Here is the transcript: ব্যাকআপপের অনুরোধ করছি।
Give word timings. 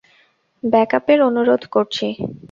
ব্যাকআপপের 0.63 1.19
অনুরোধ 1.29 1.61
করছি। 1.73 2.05